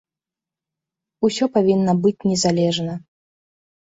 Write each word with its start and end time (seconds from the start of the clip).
Усё 1.27 1.45
павінна 1.57 1.93
быць 2.05 2.25
незалежна. 2.31 2.93